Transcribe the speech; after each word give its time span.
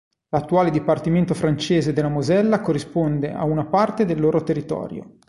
L'attuale 0.29 0.71
dipartimento 0.71 1.35
francese 1.35 1.93
della 1.93 2.07
Mosella 2.07 2.59
corrisponde 2.61 3.33
a 3.35 3.43
una 3.43 3.65
parte 3.67 4.03
del 4.03 4.19
loro 4.19 4.41
territorio. 4.41 5.19